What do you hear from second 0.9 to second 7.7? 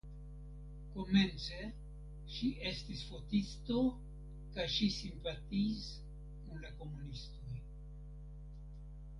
Komence ŝi estis fotisto kaj ŝi simpatiis kun la komunistoj.